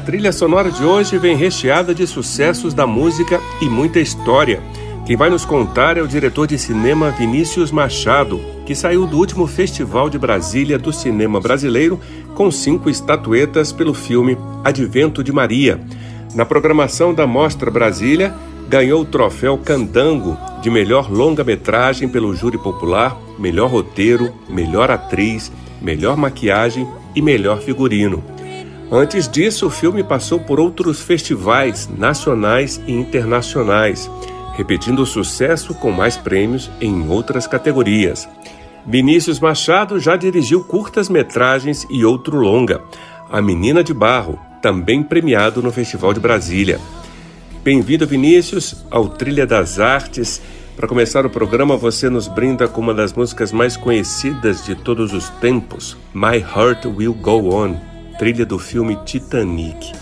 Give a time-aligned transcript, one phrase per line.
[0.00, 4.60] Trilha sonora de hoje vem recheada de sucessos da música e muita história.
[5.06, 9.46] Quem vai nos contar é o diretor de cinema Vinícius Machado, que saiu do último
[9.46, 12.00] Festival de Brasília do Cinema Brasileiro
[12.34, 15.80] com cinco estatuetas pelo filme Advento de Maria.
[16.34, 18.34] Na programação da Mostra Brasília,
[18.68, 25.50] ganhou o troféu Candango de melhor longa-metragem pelo júri popular, melhor roteiro, melhor atriz,
[25.82, 28.22] melhor maquiagem e melhor figurino.
[28.92, 34.10] Antes disso, o filme passou por outros festivais nacionais e internacionais,
[34.56, 38.28] repetindo o sucesso com mais prêmios em outras categorias.
[38.84, 42.82] Vinícius Machado já dirigiu curtas-metragens e outro longa,
[43.30, 46.80] A Menina de Barro, também premiado no Festival de Brasília.
[47.62, 50.42] Bem-vindo, Vinícius, ao Trilha das Artes.
[50.74, 55.12] Para começar o programa, você nos brinda com uma das músicas mais conhecidas de todos
[55.12, 57.89] os tempos, My Heart Will Go On
[58.20, 59.94] trilha do filme Titanic.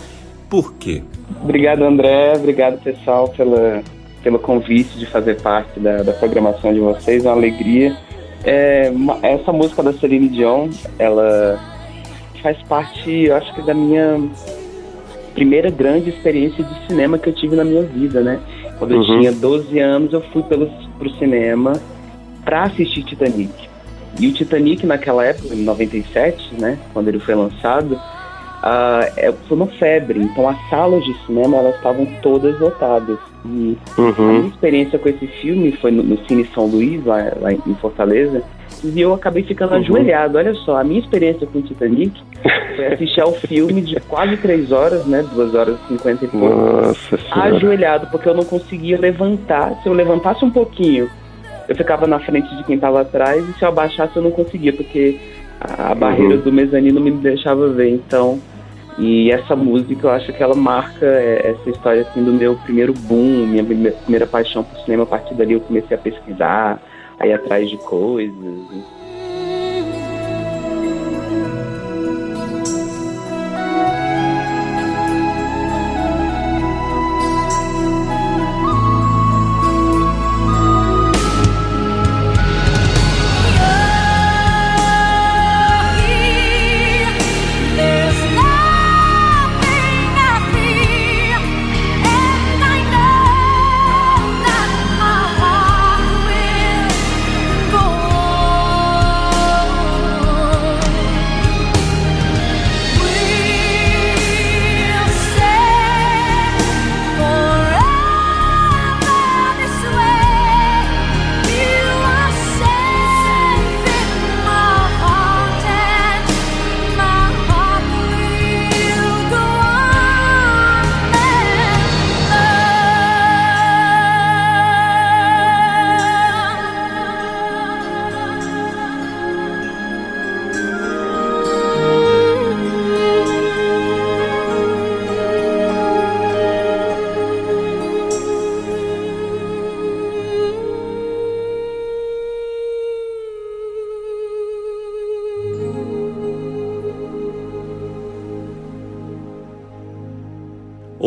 [0.49, 1.01] Por quê?
[1.41, 2.33] Obrigado, André.
[2.35, 3.81] Obrigado, pessoal, pela,
[4.21, 7.23] pelo convite de fazer parte da, da programação de vocês.
[7.23, 7.95] É uma alegria.
[8.43, 8.91] É,
[9.23, 11.57] essa música da Celine Dion, ela
[12.43, 14.19] faz parte, eu acho que, da minha
[15.33, 18.37] primeira grande experiência de cinema que eu tive na minha vida, né?
[18.77, 19.19] Quando eu uhum.
[19.19, 21.71] tinha 12 anos, eu fui pelo, pro cinema
[22.43, 23.68] para assistir Titanic.
[24.19, 29.67] E o Titanic naquela época, em 97, né, quando ele foi lançado, uh, foi uma
[29.67, 30.21] febre.
[30.21, 33.17] Então as salas de cinema elas estavam todas lotadas.
[33.45, 34.13] E uhum.
[34.17, 37.75] a minha experiência com esse filme foi no, no Cine São Luís, lá, lá em
[37.75, 38.43] Fortaleza,
[38.83, 39.79] e eu acabei ficando uhum.
[39.79, 40.37] ajoelhado.
[40.37, 42.13] Olha só, a minha experiência com o Titanic
[42.75, 45.25] foi assistir ao filme de quase três horas, né?
[45.33, 46.55] Duas horas e cinquenta e pouco.
[46.55, 49.73] Nossa ajoelhado, porque eu não conseguia levantar.
[49.81, 51.09] Se eu levantasse um pouquinho
[51.69, 54.73] eu ficava na frente de quem estava atrás e se eu abaixasse eu não conseguia,
[54.73, 55.19] porque
[55.61, 56.41] a, a barreira uhum.
[56.41, 57.91] do mezanino me deixava ver.
[57.91, 58.39] Então,
[58.97, 62.91] e essa música eu acho que ela marca é, essa história assim do meu primeiro
[62.91, 65.03] boom, minha primeira paixão por cinema.
[65.03, 66.81] A partir dali eu comecei a pesquisar,
[67.19, 68.33] a ir atrás de coisas.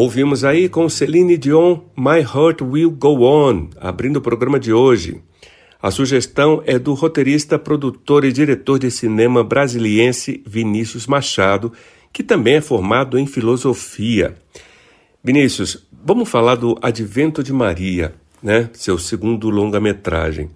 [0.05, 5.23] Ouvimos aí com Celine Dion My Heart Will Go On, abrindo o programa de hoje.
[5.81, 11.73] A sugestão é do roteirista, produtor e diretor de cinema brasiliense Vinícius Machado,
[12.13, 14.35] que também é formado em filosofia.
[15.23, 18.13] Vinícius, vamos falar do Advento de Maria,
[18.43, 18.71] né?
[18.73, 20.51] Seu segundo longa-metragem.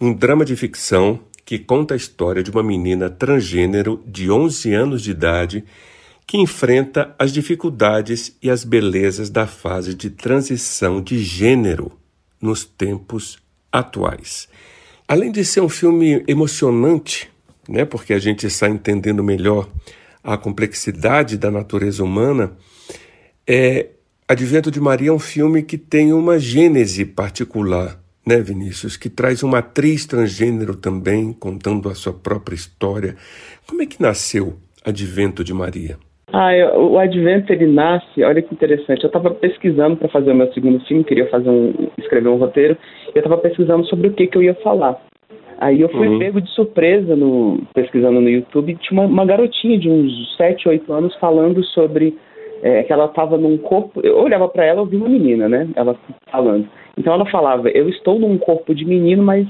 [0.00, 5.00] Um drama de ficção que conta a história de uma menina transgênero de 11 anos
[5.00, 5.64] de idade
[6.30, 11.90] que enfrenta as dificuldades e as belezas da fase de transição de gênero
[12.40, 13.40] nos tempos
[13.72, 14.48] atuais.
[15.08, 17.28] Além de ser um filme emocionante,
[17.68, 19.68] né, porque a gente está entendendo melhor
[20.22, 22.56] a complexidade da natureza humana,
[23.44, 23.88] é,
[24.28, 28.96] Advento de Maria é um filme que tem uma gênese particular, né, Vinícius?
[28.96, 33.16] Que traz uma atriz transgênero também, contando a sua própria história.
[33.66, 35.98] Como é que nasceu Advento de Maria?
[36.32, 39.02] Ah, eu, o Advento ele nasce, olha que interessante.
[39.02, 42.76] Eu estava pesquisando para fazer o meu segundo filme, queria fazer um, escrever um roteiro,
[43.08, 45.00] e eu estava pesquisando sobre o que, que eu ia falar.
[45.58, 46.18] Aí eu fui uhum.
[46.18, 50.92] pego de surpresa no, pesquisando no YouTube, tinha uma, uma garotinha de uns 7, 8
[50.92, 52.16] anos falando sobre
[52.62, 54.00] é, que ela estava num corpo.
[54.02, 55.68] Eu olhava para ela, eu vi uma menina, né?
[55.74, 55.96] Ela
[56.30, 56.66] falando.
[56.96, 59.46] Então ela falava: Eu estou num corpo de menino, mas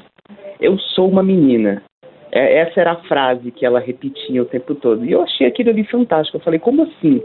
[0.61, 1.83] eu sou uma menina.
[2.33, 5.05] É, essa era a frase que ela repetia o tempo todo.
[5.05, 6.37] E eu achei aquilo ali fantástico.
[6.37, 7.23] Eu falei: Como assim?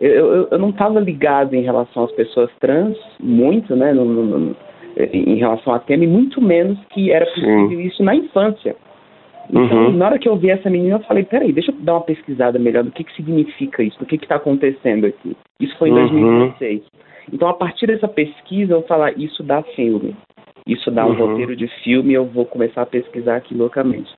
[0.00, 3.92] Eu, eu, eu não estava ligado em relação às pessoas trans, muito, né?
[3.92, 4.56] No, no, no,
[5.12, 7.82] em relação a tema, e muito menos que era possível Sim.
[7.82, 8.76] isso na infância.
[9.48, 9.92] Então, uhum.
[9.92, 12.58] na hora que eu vi essa menina, eu falei, peraí, deixa eu dar uma pesquisada
[12.58, 15.36] melhor do que, que significa isso, do que está acontecendo aqui.
[15.58, 16.08] Isso foi em uhum.
[16.08, 16.82] 2016.
[17.32, 20.16] Então, a partir dessa pesquisa, eu falar, isso dá filme.
[20.66, 21.26] Isso dá um uhum.
[21.26, 24.10] roteiro de filme, eu vou começar a pesquisar aqui loucamente.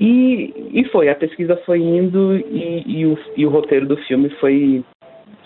[0.00, 4.30] E, e foi, a pesquisa foi indo e, e, o, e o roteiro do filme
[4.40, 4.82] foi,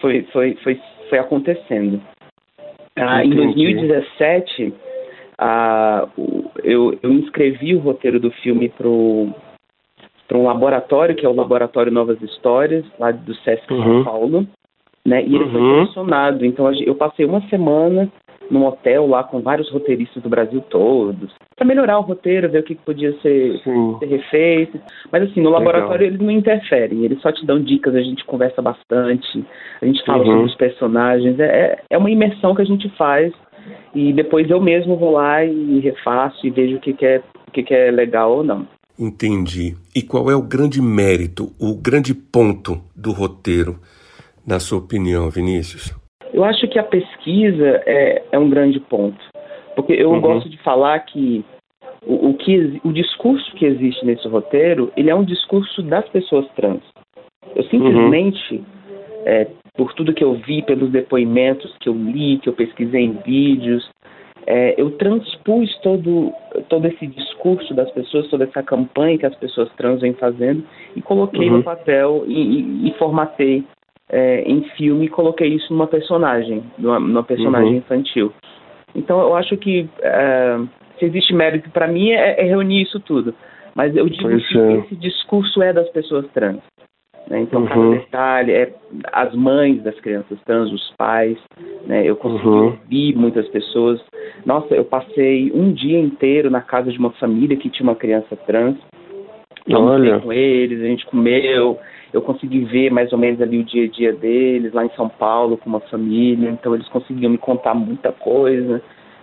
[0.00, 0.80] foi, foi, foi,
[1.10, 2.00] foi acontecendo.
[2.96, 4.72] Ah, em 2017,
[5.38, 6.08] ah,
[6.62, 12.22] eu, eu inscrevi o roteiro do filme para um laboratório, que é o Laboratório Novas
[12.22, 13.82] Histórias, lá do Sesc uhum.
[13.82, 14.46] São Paulo,
[15.04, 15.24] né?
[15.24, 15.50] E ele uhum.
[15.50, 16.46] foi selecionado.
[16.46, 18.08] Então eu passei uma semana
[18.50, 22.62] num hotel lá com vários roteiristas do Brasil todos, para melhorar o roteiro, ver o
[22.62, 23.60] que podia ser,
[23.98, 24.80] ser refeito.
[25.10, 26.06] Mas assim, no laboratório Legal.
[26.06, 29.44] eles não interferem, eles só te dão dicas, a gente conversa bastante,
[29.80, 30.26] a gente fala uhum.
[30.26, 31.38] sobre os personagens.
[31.40, 33.32] É, é uma imersão que a gente faz
[33.94, 37.50] e depois eu mesmo vou lá e refaço e vejo o que, que, é, o
[37.50, 38.66] que, que é legal ou não.
[38.98, 39.74] Entendi.
[39.94, 43.80] E qual é o grande mérito, o grande ponto do roteiro,
[44.46, 45.92] na sua opinião, Vinícius?
[46.34, 49.24] Eu acho que a pesquisa é, é um grande ponto.
[49.74, 50.20] Porque eu uhum.
[50.20, 51.42] gosto de falar que
[52.06, 56.46] o, o, que o discurso que existe nesse roteiro, ele é um discurso das pessoas
[56.54, 56.82] trans.
[57.56, 58.64] Eu simplesmente uhum
[59.24, 59.46] é,
[59.76, 63.88] por tudo que eu vi, pelos depoimentos que eu li, que eu pesquisei em vídeos,
[64.46, 66.32] é, eu transpus todo,
[66.68, 70.62] todo esse discurso das pessoas, toda essa campanha que as pessoas trans vêm fazendo
[70.94, 71.58] e coloquei uhum.
[71.58, 73.64] no papel e, e, e formatei
[74.10, 77.78] é, em filme e coloquei isso numa personagem, numa, numa personagem uhum.
[77.78, 78.32] infantil.
[78.94, 80.58] Então eu acho que é,
[80.98, 83.34] se existe mérito para mim é, é, reunir isso tudo.
[83.74, 84.72] Mas eu digo que é.
[84.78, 86.60] esse discurso é das pessoas trans.
[87.28, 87.40] Né?
[87.40, 87.68] Então, uhum.
[87.68, 88.74] cada detalhe é
[89.12, 91.38] as mães das crianças trans, os pais.
[91.86, 92.04] Né?
[92.04, 92.64] Eu consegui uhum.
[92.66, 94.00] ouvir muitas pessoas.
[94.44, 98.36] Nossa, eu passei um dia inteiro na casa de uma família que tinha uma criança
[98.46, 98.76] trans.
[99.66, 100.20] Eu Olha.
[100.20, 101.78] com eles, a gente comeu.
[102.14, 105.08] Eu consegui ver mais ou menos ali o dia a dia deles, lá em São
[105.08, 106.48] Paulo, com uma família.
[106.48, 108.80] Então, eles conseguiam me contar muita coisa.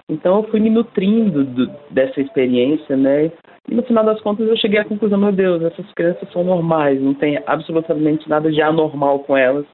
[0.10, 3.32] Então, eu fui me nutrindo do, dessa experiência, né?
[3.70, 7.02] E no final das contas eu cheguei à conclusão, meu Deus, essas crianças são normais,
[7.02, 9.66] não tem absolutamente nada de anormal com elas.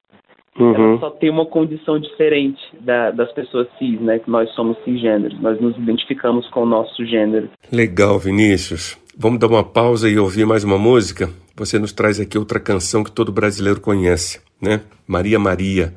[0.60, 0.76] Uhum.
[0.76, 4.20] Elas só têm uma condição diferente da, das pessoas cis, né?
[4.20, 7.50] Que nós somos cisgêneros, nós nos identificamos com o nosso gênero.
[7.72, 8.96] Legal, Vinícius.
[9.18, 11.28] Vamos dar uma pausa e ouvir mais uma música?
[11.58, 14.82] Você nos traz aqui outra canção que todo brasileiro conhece, né?
[15.08, 15.92] Maria Maria,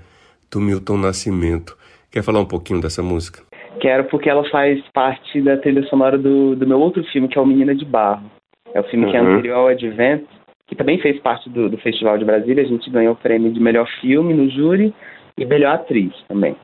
[0.50, 1.76] do Milton Nascimento.
[2.10, 3.42] Quer falar um pouquinho dessa música?
[3.78, 7.42] Quero porque ela faz parte da trilha sonora do, do meu outro filme, que é
[7.42, 8.24] o Menina de Barro.
[8.72, 9.10] É o filme uhum.
[9.10, 9.32] que é uhum.
[9.34, 10.24] anterior ao Advent,
[10.66, 12.64] que também fez parte do, do Festival de Brasília.
[12.64, 14.94] A gente ganhou o prêmio de melhor filme no júri
[15.36, 16.56] e melhor atriz também.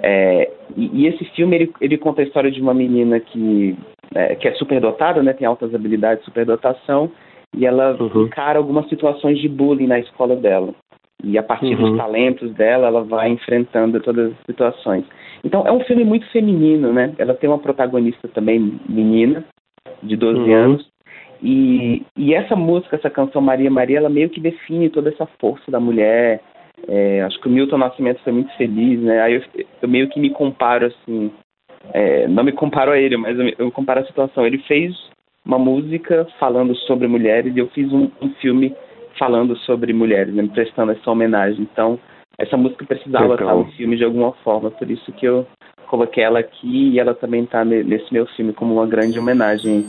[0.00, 3.76] É, e, e, esse filme ele, ele, conta a história de uma menina que
[4.14, 7.10] é, que é superdotada, né, tem altas habilidades, superdotação,
[7.56, 8.24] e ela uhum.
[8.24, 10.74] encara algumas situações de bullying na escola dela.
[11.22, 11.90] E a partir uhum.
[11.90, 15.04] dos talentos dela, ela vai enfrentando todas as situações.
[15.42, 17.12] Então é um filme muito feminino, né?
[17.18, 19.44] Ela tem uma protagonista também menina,
[20.02, 20.54] de 12 uhum.
[20.54, 20.88] anos.
[21.42, 25.70] E, e essa música, essa canção Maria Maria, ela meio que define toda essa força
[25.70, 26.40] da mulher.
[26.86, 29.20] É, acho que o Milton Nascimento foi muito feliz, né?
[29.22, 29.42] Aí eu,
[29.82, 31.30] eu meio que me comparo assim
[31.92, 34.46] é, não me comparo a ele, mas eu, eu comparo a situação.
[34.46, 34.94] Ele fez
[35.48, 38.74] uma música falando sobre mulheres e eu fiz um, um filme
[39.18, 41.62] falando sobre mulheres, né, prestando essa homenagem.
[41.72, 41.98] Então,
[42.38, 43.34] essa música precisava Legal.
[43.34, 45.46] estar no filme de alguma forma, por isso que eu
[45.88, 49.86] coloquei ela aqui e ela também está nesse meu filme como uma grande homenagem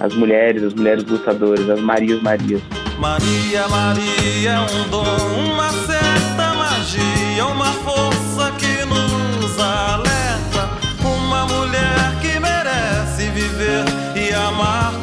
[0.00, 2.62] às mulheres, às mulheres lutadoras, às Marias Marias.
[3.00, 10.68] Maria, Maria, é um dom, uma certa magia, uma força que nos alerta,
[11.04, 13.84] uma mulher que merece viver
[14.16, 14.99] e amar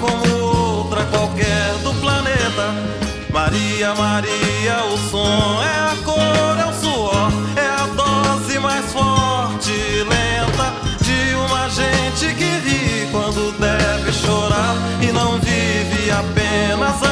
[3.38, 9.72] Maria, Maria, o som é a cor, é o suor, é a dose mais forte,
[10.10, 17.07] lenta de uma gente que ri quando deve chorar e não vive apenas aguenta.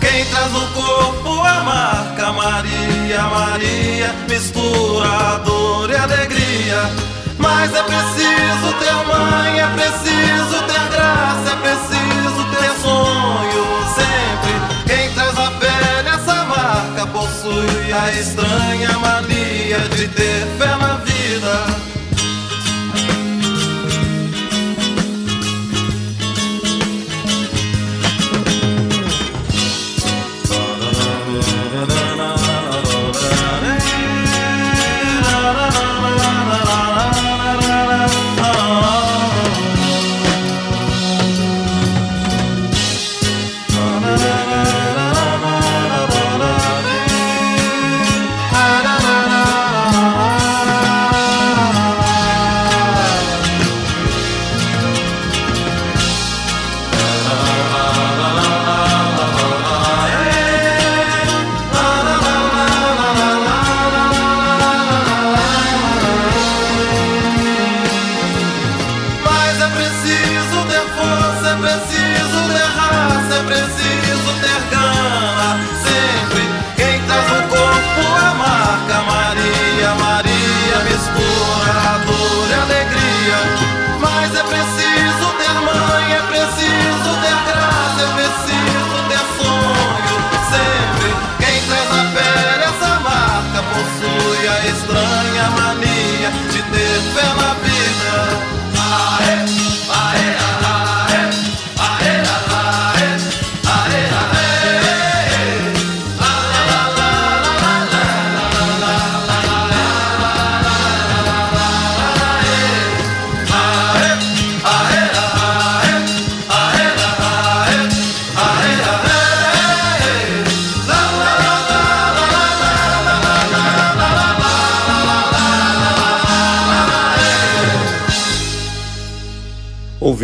[0.00, 6.90] Quem traz no corpo a marca Maria, Maria, mistura dor e alegria.
[7.38, 13.66] Mas é preciso ter mãe, é preciso ter graça, é preciso ter sonho.
[13.94, 14.54] Sempre
[14.86, 20.75] quem traz a pele essa marca possui a estranha mania de ter fé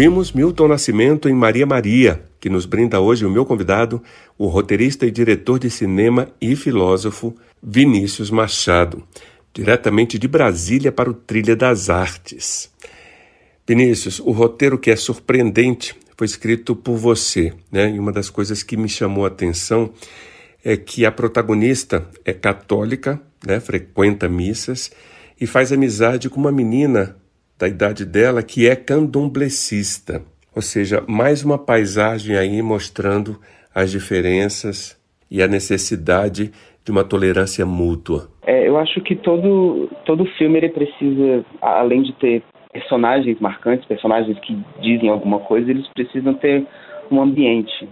[0.02, 4.02] Ouvimos Milton Nascimento em Maria Maria, que nos brinda hoje o meu convidado,
[4.36, 9.04] o roteirista e diretor de cinema e filósofo Vinícius Machado,
[9.54, 12.68] diretamente de Brasília para o Trilha das Artes.
[13.64, 17.88] Vinícius, o roteiro que é surpreendente foi escrito por você, né?
[17.94, 19.92] E uma das coisas que me chamou a atenção
[20.64, 23.60] é que a protagonista é católica, né?
[23.60, 24.90] Frequenta missas
[25.40, 27.21] e faz amizade com uma menina
[27.62, 30.20] da idade dela que é candomblecista,
[30.54, 33.38] ou seja, mais uma paisagem aí mostrando
[33.72, 35.00] as diferenças
[35.30, 36.50] e a necessidade
[36.84, 38.26] de uma tolerância mútua.
[38.44, 42.42] É, eu acho que todo todo filme ele precisa, além de ter
[42.72, 46.66] personagens marcantes, personagens que dizem alguma coisa, eles precisam ter
[47.12, 47.88] um ambiente,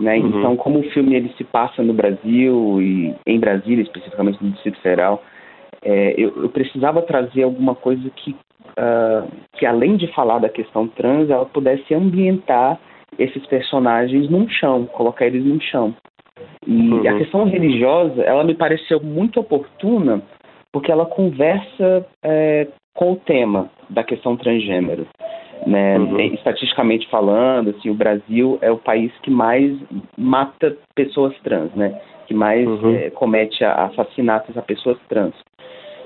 [0.00, 0.18] né?
[0.18, 0.38] Uhum.
[0.40, 4.80] Então, como o filme ele se passa no Brasil e em Brasília, especificamente no Distrito
[4.80, 5.22] Federal,
[5.84, 8.34] é, eu, eu, precisava trazer alguma coisa que
[8.78, 12.78] uh, que além de falar da questão trans, ela pudesse ambientar
[13.18, 15.94] esses personagens num chão, colocar eles num chão.
[16.66, 17.08] E uhum.
[17.08, 20.22] a questão religiosa, ela me pareceu muito oportuna
[20.72, 25.06] porque ela conversa é, com o tema da questão transgênero.
[25.66, 25.98] Né?
[25.98, 26.18] Uhum.
[26.34, 29.76] Estatisticamente falando, assim, o Brasil é o país que mais
[30.16, 32.00] mata pessoas trans, né?
[32.26, 32.94] que mais uhum.
[32.94, 35.34] é, comete assassinatos a pessoas trans.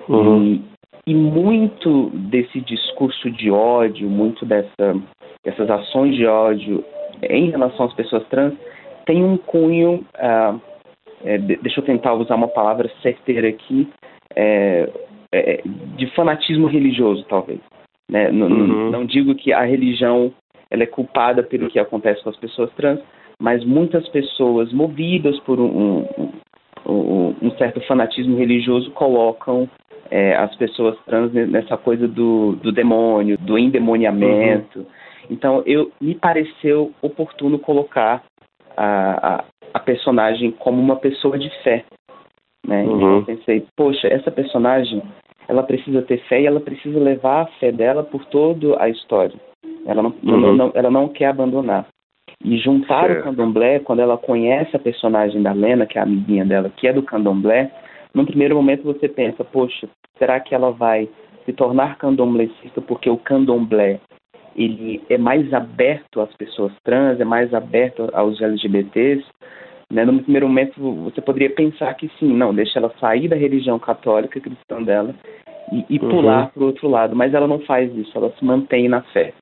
[0.08, 0.42] Uhum.
[0.42, 0.75] E,
[1.06, 5.00] e muito desse discurso de ódio, muito dessa,
[5.44, 6.84] dessas ações de ódio
[7.22, 8.54] em relação às pessoas trans,
[9.06, 10.60] tem um cunho, uh,
[11.24, 13.88] é, deixa eu tentar usar uma palavra certeira aqui,
[14.34, 14.90] é,
[15.32, 15.62] é,
[15.96, 17.60] de fanatismo religioso, talvez.
[18.10, 18.28] Né?
[18.30, 18.90] Uhum.
[18.90, 20.32] Não digo que a religião
[20.70, 23.00] ela é culpada pelo que acontece com as pessoas trans,
[23.40, 26.32] mas muitas pessoas movidas por um, um,
[26.92, 29.68] um, certo fanatismo religioso colocam
[30.10, 34.80] é, as pessoas trans nessa coisa do, do demônio, do endemoniamento.
[34.80, 34.86] Uhum.
[35.30, 38.22] Então, eu me pareceu oportuno colocar
[38.76, 41.84] a, a, a, personagem como uma pessoa de fé.
[42.66, 42.84] Né?
[42.84, 42.96] Uhum.
[42.96, 45.02] Então, eu pensei, poxa, essa personagem
[45.48, 49.34] ela precisa ter fé e ela precisa levar a fé dela por toda a história.
[49.84, 50.54] Ela não, uhum.
[50.54, 51.86] não, ela não quer abandonar.
[52.44, 56.44] E juntar o candomblé, quando ela conhece a personagem da Lena, que é a amiguinha
[56.44, 57.70] dela, que é do candomblé,
[58.14, 59.88] num primeiro momento você pensa, poxa,
[60.18, 61.08] será que ela vai
[61.44, 64.00] se tornar candomblessista porque o candomblé
[64.54, 69.24] ele é mais aberto às pessoas trans, é mais aberto aos LGBTs?
[69.92, 70.04] Né?
[70.04, 74.40] No primeiro momento você poderia pensar que sim, não, deixa ela sair da religião católica
[74.40, 75.14] cristã dela
[75.72, 76.08] e, e uhum.
[76.08, 79.32] pular para o outro lado, mas ela não faz isso, ela se mantém na fé.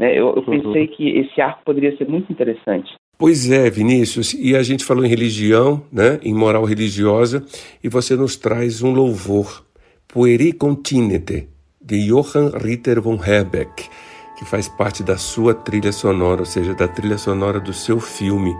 [0.00, 0.18] Né?
[0.18, 2.94] Eu, eu pensei que esse arco poderia ser muito interessante.
[3.18, 7.44] Pois é, Vinícius, e a gente falou em religião, né, em moral religiosa,
[7.84, 9.62] e você nos traz um louvor,
[10.08, 13.90] Pueri Continente, de Johann Ritter von Herbeck,
[14.38, 18.54] que faz parte da sua trilha sonora, ou seja, da trilha sonora do seu filme.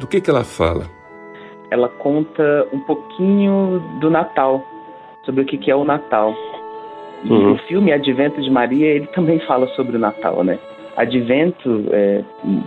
[0.00, 0.90] Do que, que ela fala?
[1.70, 4.60] Ela conta um pouquinho do Natal,
[5.24, 6.34] sobre o que, que é o Natal.
[7.24, 7.52] E uhum.
[7.52, 10.58] o filme Advento de Maria, ele também fala sobre o Natal, né?
[10.96, 12.22] Advento, é,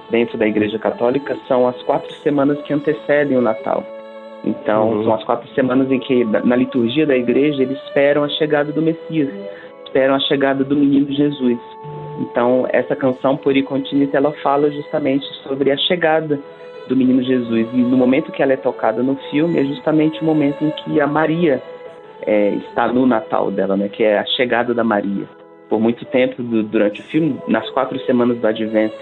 [0.10, 3.84] dentro da Igreja Católica, são as quatro semanas que antecedem o Natal.
[4.44, 5.04] Então, uhum.
[5.04, 8.82] são as quatro semanas em que, na liturgia da igreja, eles esperam a chegada do
[8.82, 9.30] Messias,
[9.86, 11.60] esperam a chegada do menino Jesus.
[12.20, 16.40] Então, essa canção, Por Continente, ela fala justamente sobre a chegada
[16.88, 17.68] do menino Jesus.
[17.74, 21.00] E no momento que ela é tocada no filme, é justamente o momento em que
[21.00, 21.62] a Maria
[22.26, 23.90] é, está no Natal dela, né?
[23.90, 25.26] Que é a chegada da Maria.
[25.70, 28.96] Por muito tempo do, durante o filme, nas quatro semanas do Advento,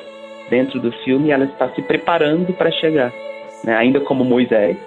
[0.50, 3.12] dentro do filme, ela está se preparando para chegar,
[3.64, 3.76] né?
[3.76, 4.78] Ainda como Moisés.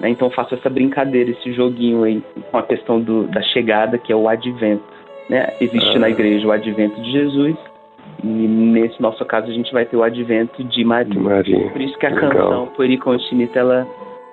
[0.00, 0.10] Né?
[0.10, 4.16] Então faço essa brincadeira, esse joguinho aí com a questão do, da chegada, que é
[4.16, 4.84] o Advento.
[5.30, 5.52] Né?
[5.60, 6.00] Existe ah.
[6.00, 7.56] na igreja o Advento de Jesus
[8.22, 11.20] e nesse nosso caso a gente vai ter o Advento de Maria.
[11.20, 11.70] Maria.
[11.70, 12.30] Por isso que a Legal.
[12.30, 13.86] canção Pueri Continita ela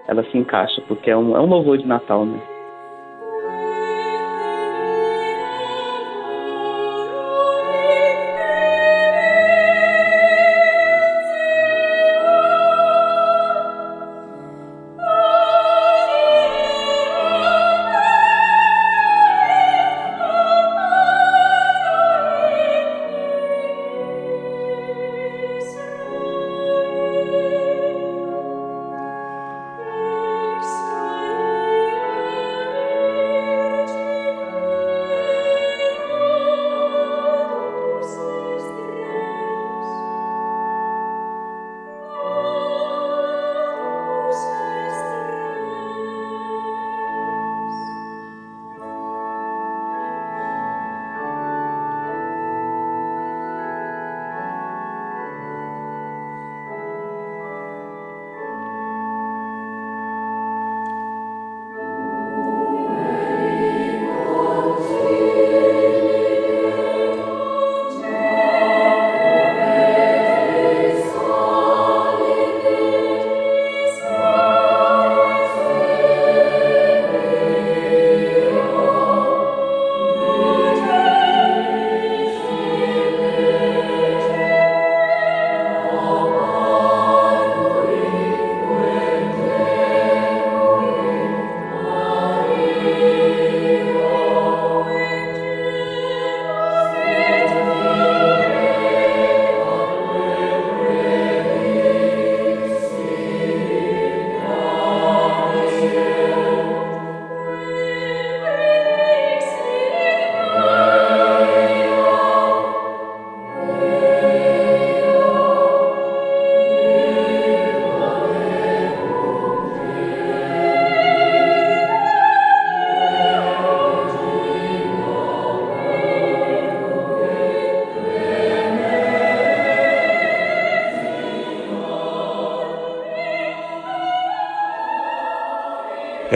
[0.07, 2.39] ela se encaixa, porque é um, é um louvor de Natal, né?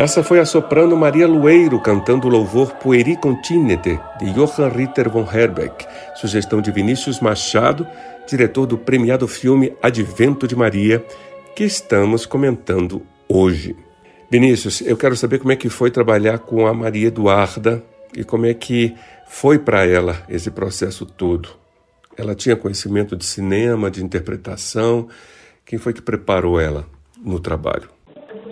[0.04, 5.26] Essa foi a soprano Maria Lueiro cantando o louvor Pueri Continente, de Johann Ritter von
[5.26, 7.88] Herbeck, sugestão de Vinícius Machado,
[8.28, 11.02] diretor do premiado filme Advento de Maria,
[11.56, 13.78] que estamos comentando hoje.
[14.30, 17.82] Vinícius, eu quero saber como é que foi trabalhar com a Maria Eduarda
[18.14, 18.94] e como é que
[19.26, 21.48] foi para ela esse processo todo.
[22.18, 25.08] Ela tinha conhecimento de cinema, de interpretação.
[25.66, 26.86] Quem foi que preparou ela
[27.24, 27.88] no trabalho?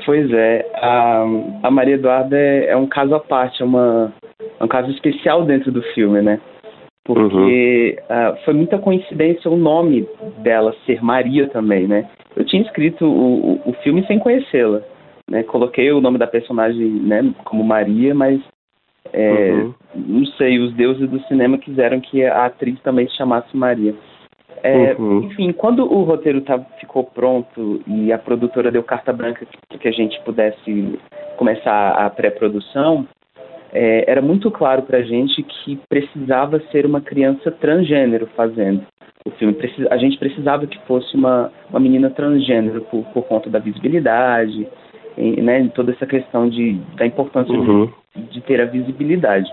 [0.06, 1.26] Pois é, a,
[1.64, 4.14] a Maria Eduarda é, é, um caso à parte, é, uma,
[4.60, 6.40] é um caso especial dentro do filme, né?
[7.04, 8.32] Porque uhum.
[8.32, 10.08] uh, foi muita coincidência o nome
[10.40, 12.08] dela ser Maria também, né?
[12.36, 14.82] Eu tinha escrito o, o, o filme sem conhecê-la,
[15.30, 15.44] né?
[15.44, 18.40] Coloquei o nome da personagem né, como Maria, mas
[19.12, 19.74] é, uhum.
[19.96, 23.96] não sei, os deuses do cinema quiseram que a atriz também se chamasse Maria.
[24.64, 25.24] É, uhum.
[25.24, 29.88] Enfim, quando o roteiro tá, ficou pronto e a produtora deu carta branca para que
[29.88, 31.00] a gente pudesse
[31.38, 33.08] começar a pré-produção,
[33.74, 38.86] é, era muito claro para a gente que precisava ser uma criança transgênero fazendo
[39.26, 39.58] o filme.
[39.90, 44.68] A gente precisava que fosse uma, uma menina transgênero por, por conta da visibilidade,
[45.18, 47.90] e, né, toda essa questão de, da importância uhum.
[48.16, 49.52] de, de, ter a visibilidade.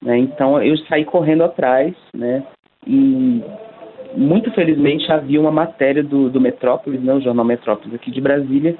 [0.00, 0.18] Né?
[0.18, 2.42] Então eu saí correndo atrás, né,
[2.86, 3.42] e
[4.16, 8.76] muito felizmente havia uma matéria do, do Metrópolis, né, o jornal Metrópolis aqui de Brasília,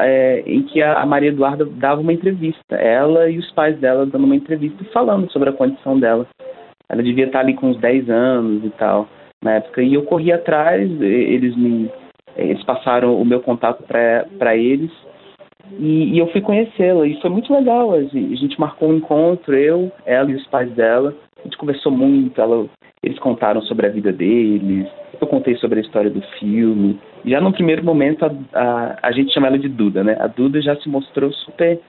[0.00, 4.24] é, em que a, Maria Eduarda dava uma entrevista, ela e os pais dela dando
[4.24, 6.26] uma entrevista falando sobre a condição dela.
[6.88, 9.08] Ela devia estar ali com uns 10 anos e tal,
[9.42, 9.82] na época.
[9.82, 11.90] E eu corri atrás, eles me
[12.34, 14.90] eles passaram o meu contato para eles
[15.78, 17.92] e, e, eu fui conhecê-la e foi muito legal.
[17.94, 21.14] A gente marcou um encontro, eu, ela e os pais dela.
[21.38, 22.66] A gente conversou muito, ela,
[23.02, 24.88] eles contaram sobre a vida deles,
[25.20, 26.98] eu contei sobre a história do filme.
[27.24, 30.16] Já no primeiro momento, a, a, a gente chama ela de Duda, né?
[30.20, 31.80] A Duda já se mostrou super,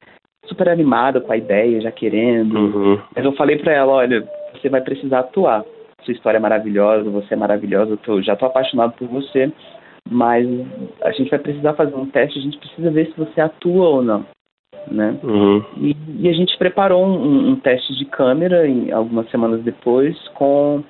[0.46, 2.58] super animada com a ideia, já querendo.
[2.58, 3.02] Uhum.
[3.16, 5.64] Mas eu falei para ela, olha, você vai precisar atuar.
[6.04, 9.52] Sua história é maravilhosa, você é maravilhosa, eu tô, já tô apaixonado por você,
[10.10, 10.46] mas
[11.02, 14.04] a gente vai precisar fazer um teste, a gente precisa ver se você atua ou
[14.04, 14.26] não.
[14.92, 15.18] Né?
[15.24, 15.64] Uhum.
[15.78, 20.84] E, e, a gente preparou um, um, teste de câmera em, algumas semanas depois com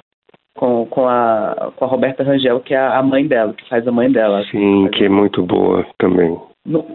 [0.56, 3.92] com, com, a, com a Roberta Rangel, que é a mãe dela, que faz a
[3.92, 4.44] mãe dela.
[4.52, 6.38] Sim, que é muito boa também.
[6.66, 6.86] No,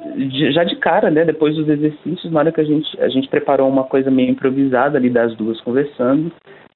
[0.53, 1.25] já de cara, né?
[1.25, 4.97] Depois dos exercícios, na hora que a gente, a gente preparou uma coisa meio improvisada
[4.97, 6.33] ali das duas conversando,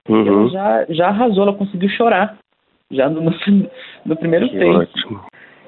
[0.09, 0.27] uhum.
[0.27, 2.37] ela já, já arrasou, ela conseguiu chorar
[2.91, 3.33] já no, no,
[4.05, 4.71] no primeiro que take.
[4.71, 5.21] Ótimo.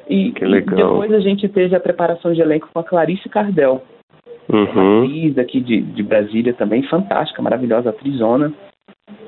[0.06, 0.78] E, que legal.
[0.78, 3.82] e depois a gente teve a preparação de elenco com a Clarice Cardel,
[4.52, 4.64] uhum.
[4.64, 8.52] uma atriz aqui de, de Brasília também, fantástica, maravilhosa atrizona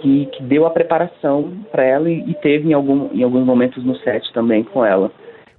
[0.00, 3.84] que, que deu a preparação para ela e, e, teve em, algum, em alguns momentos
[3.84, 5.10] no set também com ela.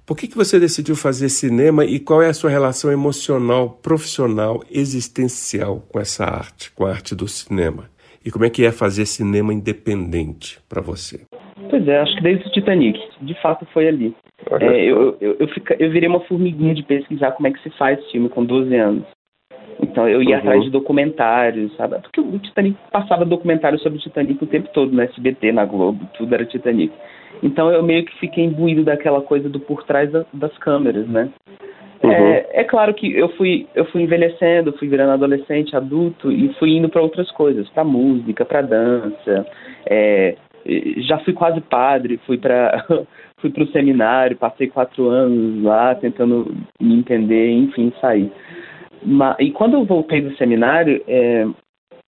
[0.06, 4.62] Por que, que você decidiu fazer cinema e qual é a sua relação emocional, profissional,
[4.70, 7.90] existencial com essa arte, com a arte do cinema?
[8.24, 11.20] E como é que é fazer cinema independente para você?
[11.70, 14.14] Pois é, acho que desde o Titanic, de fato foi ali.
[14.60, 17.70] É, eu, eu, eu, fica, eu virei uma formiguinha de pesquisar como é que se
[17.76, 19.04] faz filme com 12 anos.
[19.80, 20.38] Então eu ia uhum.
[20.38, 21.98] atrás de documentários, sabe?
[22.00, 26.04] Porque o Titanic passava documentários sobre o Titanic o tempo todo no SBT, na Globo,
[26.16, 26.92] tudo era Titanic.
[27.42, 31.28] Então eu meio que fiquei imbuído daquela coisa do por trás da, das câmeras, né?
[32.02, 32.10] Uhum.
[32.10, 36.76] É, é, claro que eu fui, eu fui envelhecendo, fui virando adolescente, adulto e fui
[36.76, 39.46] indo para outras coisas, para música, para dança.
[39.88, 40.36] É,
[40.98, 42.84] já fui quase padre, fui para
[43.38, 48.30] fui para o seminário, passei quatro anos lá tentando me entender, enfim, sair
[49.38, 51.46] e quando eu voltei do seminário, é,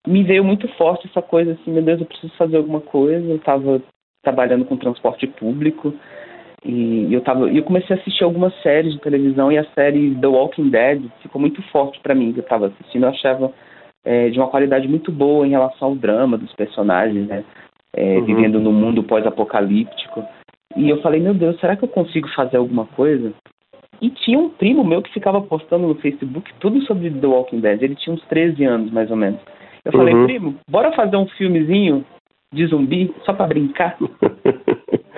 [0.07, 3.26] me veio muito forte essa coisa assim, meu Deus, eu preciso fazer alguma coisa.
[3.26, 3.83] Eu estava
[4.22, 5.94] trabalhando com transporte público
[6.64, 10.26] e eu tava, eu comecei a assistir algumas séries de televisão e a série The
[10.26, 12.33] Walking Dead ficou muito forte para mim.
[12.37, 13.53] Eu estava assistindo, eu achava
[14.05, 17.44] é, de uma qualidade muito boa em relação ao drama dos personagens, né?
[17.94, 18.24] É, uhum.
[18.24, 20.22] Vivendo no mundo pós-apocalíptico.
[20.76, 23.33] E eu falei, meu Deus, será que eu consigo fazer alguma coisa?
[24.00, 27.82] E tinha um primo meu que ficava postando no Facebook tudo sobre The Walking Dead.
[27.82, 29.40] Ele tinha uns 13 anos, mais ou menos.
[29.84, 30.26] Eu falei, uhum.
[30.26, 32.04] primo, bora fazer um filmezinho
[32.52, 33.96] de zumbi só para brincar?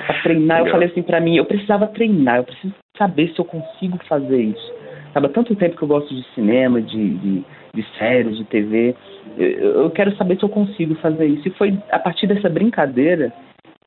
[0.06, 0.60] pra treinar.
[0.60, 4.40] Eu falei assim para mim, eu precisava treinar, eu preciso saber se eu consigo fazer
[4.40, 4.72] isso.
[5.12, 8.94] Sabe, há tanto tempo que eu gosto de cinema, de, de, de séries, de TV.
[9.36, 11.48] Eu, eu quero saber se eu consigo fazer isso.
[11.48, 13.32] E foi a partir dessa brincadeira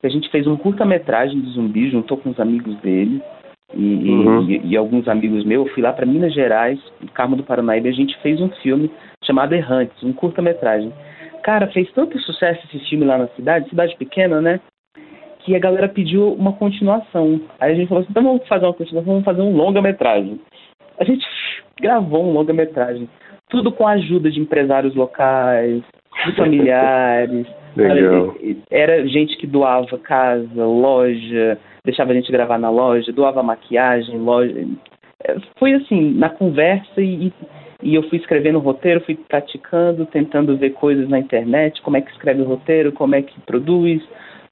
[0.00, 3.20] que a gente fez um curta-metragem de zumbi, juntou com os amigos dele
[3.74, 4.48] e, uhum.
[4.48, 6.78] e, e, alguns amigos meus, eu fui lá para Minas Gerais,
[7.14, 8.90] Carmo do Paranaíba, e a gente fez um filme
[9.24, 10.92] chamado Errantes, um curta-metragem.
[11.42, 14.60] Cara, fez tanto sucesso esse filme lá na cidade, cidade pequena, né?
[15.40, 17.40] Que a galera pediu uma continuação.
[17.60, 20.40] Aí a gente falou assim: então vamos fazer uma continuação, vamos fazer um longa-metragem.
[20.98, 21.24] A gente
[21.80, 23.08] gravou um longa-metragem,
[23.48, 25.82] tudo com a ajuda de empresários locais,
[26.24, 27.46] de familiares.
[27.76, 28.34] Legal.
[28.70, 34.66] Era gente que doava casa, loja, deixava a gente gravar na loja, doava maquiagem, loja.
[35.24, 37.32] É, foi assim, na conversa e,
[37.82, 42.10] e eu fui escrevendo roteiro, fui praticando, tentando ver coisas na internet, como é que
[42.10, 44.02] escreve o roteiro, como é que produz,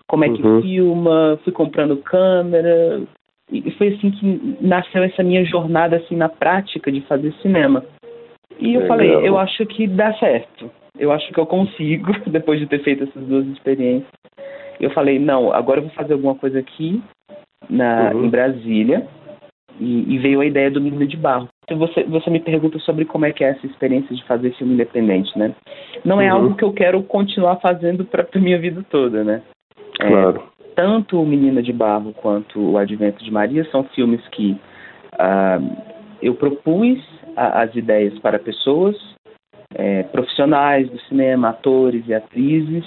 [0.06, 0.62] como é que uhum.
[0.62, 3.02] filma, fui comprando câmera,
[3.50, 7.84] e foi assim que nasceu essa minha jornada assim na prática de fazer cinema.
[8.58, 8.88] E eu Legal.
[8.88, 10.70] falei, eu acho que dá certo.
[10.98, 14.08] Eu acho que eu consigo, depois de ter feito essas duas experiências.
[14.80, 17.02] Eu falei, não, agora eu vou fazer alguma coisa aqui
[17.68, 18.24] na, uhum.
[18.24, 19.06] em Brasília.
[19.80, 21.48] E, e, veio a ideia do Menino de Barro.
[21.64, 24.74] Então, você, você me pergunta sobre como é que é essa experiência de fazer filme
[24.74, 25.52] independente, né?
[26.04, 26.40] Não é uhum.
[26.40, 29.42] algo que eu quero continuar fazendo para a minha vida toda, né?
[30.00, 30.44] É, claro.
[30.60, 34.52] É, tanto o Menina de Barro quanto o Advento de Maria são filmes que
[35.14, 35.76] uh,
[36.22, 37.00] eu propus
[37.36, 38.96] a, as ideias para pessoas
[39.74, 42.84] é, profissionais do cinema, atores e atrizes,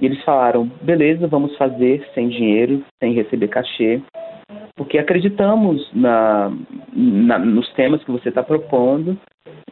[0.00, 4.00] e eles falaram: beleza, vamos fazer sem dinheiro, sem receber cachê,
[4.76, 6.52] porque acreditamos na,
[6.94, 9.18] na nos temas que você está propondo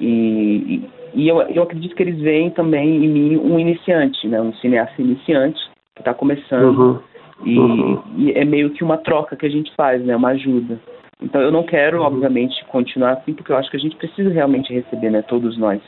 [0.00, 0.82] e,
[1.14, 5.00] e, eu, eu acredito que eles veem também em mim um iniciante, né, um cineasta
[5.00, 5.60] iniciante
[5.94, 6.78] que está começando.
[6.78, 7.00] Uhum.
[7.44, 8.02] E, uhum.
[8.16, 10.78] e, é meio que uma troca que a gente faz, né, uma ajuda.
[11.22, 12.06] Então eu não quero, uhum.
[12.06, 15.80] obviamente, continuar assim, porque eu acho que a gente precisa realmente receber, né, todos nós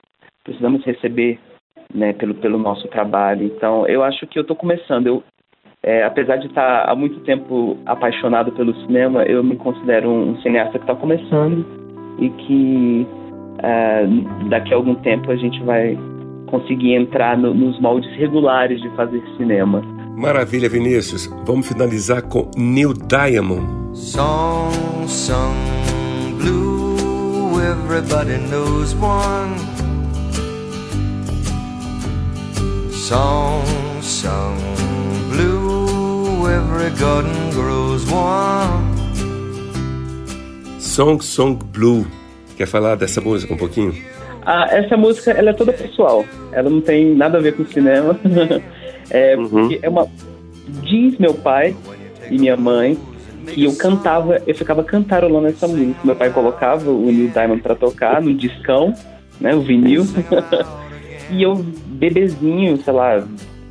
[0.44, 1.38] precisamos receber,
[1.94, 3.44] né, pelo pelo nosso trabalho.
[3.44, 5.06] Então eu acho que eu estou começando.
[5.06, 5.22] Eu
[5.84, 10.78] é, apesar de estar há muito tempo apaixonado pelo cinema, eu me considero um, cineasta
[10.78, 11.66] que está começando
[12.20, 13.06] e que
[13.58, 14.06] é,
[14.48, 15.98] daqui a algum tempo a gente vai
[16.46, 19.82] conseguir entrar no, nos moldes regulares de fazer cinema.
[20.16, 21.26] Maravilha, Vinícius.
[21.44, 23.66] Vamos finalizar com Neil Diamond.
[23.92, 24.70] Song
[25.08, 25.56] sung
[26.38, 29.91] blue, everybody knows one.
[33.12, 34.56] Song sung
[35.28, 38.88] blue, every garden grows one.
[40.80, 42.06] Song Song Blue.
[42.56, 43.94] Quer falar dessa música um pouquinho?
[44.46, 46.24] Ah, essa música ela é toda pessoal.
[46.52, 48.18] Ela não tem nada a ver com cinema.
[49.10, 49.78] é, uhum.
[49.82, 50.08] é uma.
[50.80, 51.76] Diz meu pai
[52.30, 52.96] e minha mãe
[53.46, 56.00] que eu cantava, eu ficava cantarolando essa música.
[56.02, 58.94] Meu pai colocava o Neil Diamond para tocar no discão,
[59.38, 60.06] né, o vinil.
[61.32, 61.54] e eu,
[61.86, 63.26] bebezinho, sei lá,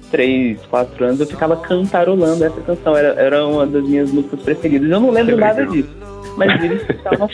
[0.09, 2.95] 3, 4 anos, eu ficava cantarolando essa canção.
[2.95, 4.89] Era, era uma das minhas músicas preferidas.
[4.89, 5.89] Eu não lembro nada disso
[6.37, 7.29] mas eles estavam,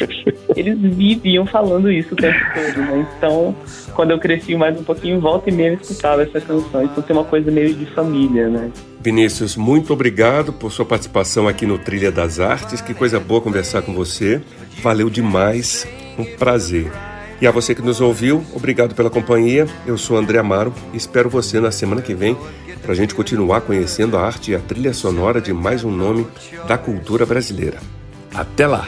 [0.56, 3.06] eles viviam falando isso o tempo todo, né?
[3.18, 3.56] Então,
[3.94, 6.84] quando eu cresci mais um pouquinho, volta e meia eu escutava essa canção.
[6.84, 8.72] Então tem uma coisa meio de família, né?
[9.02, 12.82] Vinícius, muito obrigado por sua participação aqui no Trilha das Artes.
[12.82, 14.42] Que coisa boa conversar com você.
[14.82, 15.88] Valeu demais.
[16.18, 16.92] Um prazer.
[17.40, 19.68] E a você que nos ouviu, obrigado pela companhia.
[19.86, 22.36] Eu sou André Amaro e espero você na semana que vem
[22.82, 26.26] para a gente continuar conhecendo a arte e a trilha sonora de mais um nome
[26.68, 27.78] da cultura brasileira.
[28.34, 28.88] Até lá!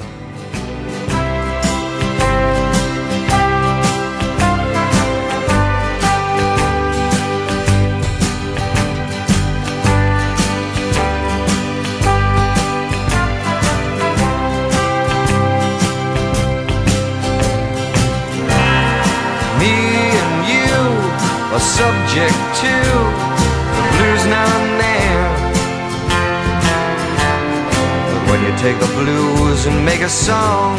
[28.69, 30.77] Take the blues and make a song,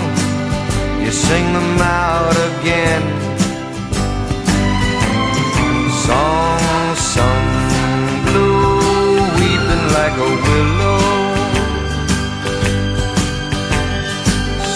[1.03, 3.03] you sing them out again.
[6.07, 7.49] Song sung
[8.27, 11.03] blue, weeping like a willow.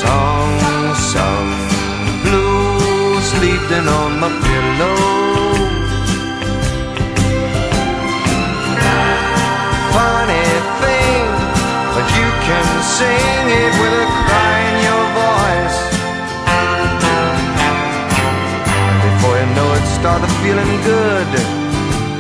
[0.03, 1.51] Song sung
[2.25, 5.14] blue, sleeping on my pillow.
[12.99, 15.79] Sing it with a cry in your voice.
[18.89, 21.31] And before you know it, started feeling good.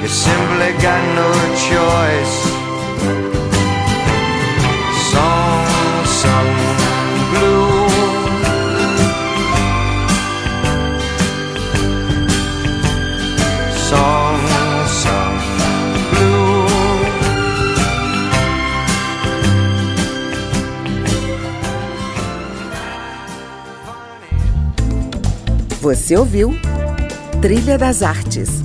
[0.02, 1.28] You simply got no
[1.70, 2.63] choice.
[25.84, 26.54] Você ouviu
[27.42, 28.63] Trilha das Artes